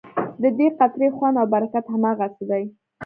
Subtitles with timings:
[0.41, 2.63] ددې قطرې خوند او برکت هماغسې دی.